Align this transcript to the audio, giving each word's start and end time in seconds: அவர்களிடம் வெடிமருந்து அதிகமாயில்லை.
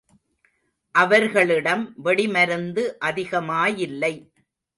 அவர்களிடம் 0.95 1.83
வெடிமருந்து 2.03 2.85
அதிகமாயில்லை. 3.05 4.13